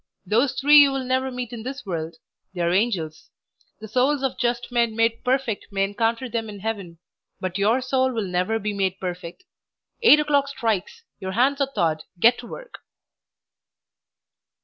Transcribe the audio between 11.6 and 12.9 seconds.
are thawed, get to work!"